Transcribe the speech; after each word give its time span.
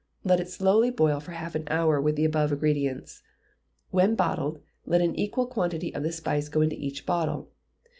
Let 0.23 0.39
it 0.39 0.49
slowly 0.49 0.89
boil 0.89 1.19
for 1.19 1.33
half 1.33 1.53
an 1.53 1.65
hour 1.67 2.01
with 2.01 2.15
the 2.15 2.25
above 2.25 2.51
ingredients; 2.51 3.21
when 3.91 4.15
bottled, 4.15 4.59
let 4.83 4.99
an 4.99 5.13
equal 5.13 5.45
quantity 5.45 5.93
of 5.93 6.01
the 6.01 6.11
spice 6.11 6.49
go 6.49 6.61
into 6.61 6.75
each 6.75 7.05
bottle. 7.05 7.51